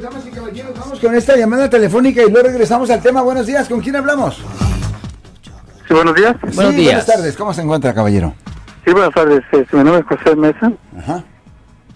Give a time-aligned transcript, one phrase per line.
[0.00, 3.20] pues damas y caballeros, vamos con esta llamada telefónica y luego regresamos al tema.
[3.20, 4.36] Buenos días, ¿con quién hablamos?
[5.86, 6.36] Sí, buenos días.
[6.48, 6.86] Sí, Buenos días.
[6.94, 8.32] Buenas tardes, ¿cómo se encuentra, caballero?
[8.86, 9.42] Sí, buenas tardes.
[9.52, 11.22] Eh, mi nombre es José Mesa Ajá.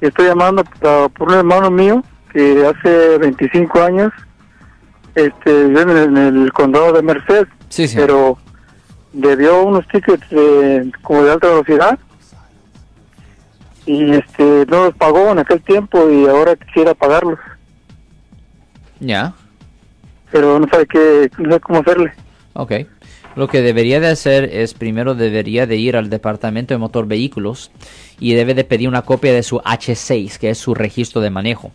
[0.00, 0.64] y estoy llamando
[1.14, 2.02] por un hermano mío
[2.32, 4.12] que hace 25 años
[5.14, 7.96] este, vive en, el- en el condado de Merced, Sí, sí.
[7.96, 8.38] pero
[9.12, 11.98] debió unos tickets de- como de alta velocidad
[13.84, 17.38] y este no los pagó en aquel tiempo y ahora quisiera pagarlos,
[19.00, 19.34] Ya,
[20.30, 22.12] pero no sabe qué, no sé cómo hacerle.
[22.54, 22.72] ok.
[23.36, 27.70] Lo que debería de hacer es primero debería de ir al departamento de motor vehículos
[28.18, 31.70] y debe de pedir una copia de su H6, que es su registro de manejo.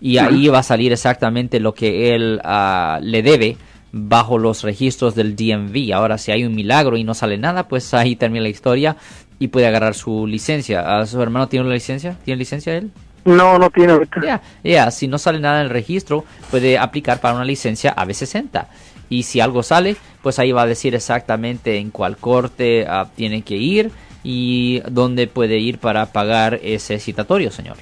[0.00, 3.56] Y ahí va a salir exactamente lo que él ah, le debe
[3.90, 5.92] bajo los registros del DMV.
[5.94, 8.96] Ahora, si hay un milagro y no sale nada, pues ahí termina la historia
[9.40, 10.98] y puede agarrar su licencia.
[10.98, 12.16] ¿A ¿Su hermano tiene una licencia?
[12.24, 12.92] ¿Tiene licencia él?
[13.24, 14.42] No, no tiene ahorita.
[14.62, 18.66] Ya, si no sale nada en el registro, puede aplicar para una licencia AB60.
[19.08, 23.42] Y si algo sale, pues ahí va a decir exactamente en cuál corte ah, tiene
[23.42, 23.90] que ir
[24.22, 27.76] y dónde puede ir para pagar ese citatorio, señor.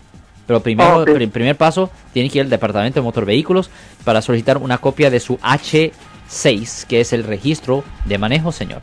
[0.46, 1.08] Pero primero, Ok.
[1.08, 3.70] el primer paso, tiene que ir al departamento de motor vehículos
[4.04, 8.82] para solicitar una copia de su H6, que es el registro de manejo, señor.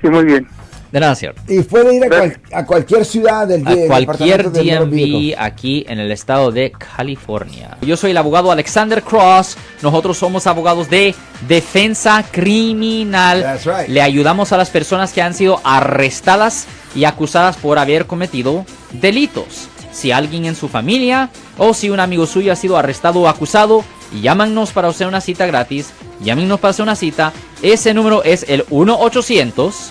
[0.00, 0.48] Sí, muy bien.
[0.92, 1.34] De nada, señor.
[1.48, 6.12] Y puede ir a, cual- a cualquier ciudad del a cualquier DMV aquí en el
[6.12, 7.78] estado de California.
[7.80, 9.56] Yo soy el abogado Alexander Cross.
[9.80, 11.14] Nosotros somos abogados de
[11.48, 13.40] defensa criminal.
[13.42, 13.88] That's right.
[13.88, 19.68] Le ayudamos a las personas que han sido arrestadas y acusadas por haber cometido delitos.
[19.92, 23.82] Si alguien en su familia o si un amigo suyo ha sido arrestado o acusado,
[24.20, 25.90] llámanos para hacer una cita gratis.
[26.22, 27.32] Llámenos para hacer una cita.
[27.62, 29.90] Ese número es el 1 800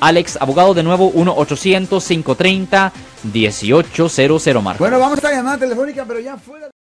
[0.00, 2.92] Alex Abogado de nuevo 1 800 530
[3.32, 4.78] 1800 Marco.
[4.78, 6.68] Bueno, vamos a llamada telefónica, pero ya fuera.